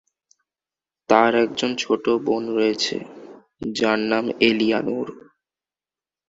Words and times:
তার 1.09 1.31
একজন 1.35 1.71
ছোট 1.75 2.05
বোন 2.25 2.43
রয়েছে, 2.55 2.95
যার 3.71 3.99
নাম 4.11 4.25
এলিয়ানোর। 4.39 5.07